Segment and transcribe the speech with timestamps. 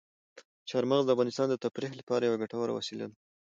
[0.69, 3.15] چار مغز د افغانانو د تفریح لپاره یوه ګټوره وسیله ده.